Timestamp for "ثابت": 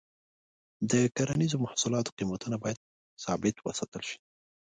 3.23-3.55